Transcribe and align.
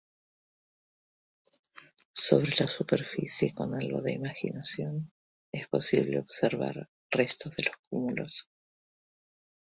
Sobre 2.13 2.55
la 2.59 2.65
superficie, 2.67 3.53
con 3.53 3.75
algo 3.75 4.01
de 4.01 4.13
imaginación, 4.13 5.11
es 5.51 5.67
posible 5.67 6.17
observar 6.17 6.89
restos 7.11 7.55
de 7.55 7.65
los 7.65 7.77
túmulos. 7.87 8.49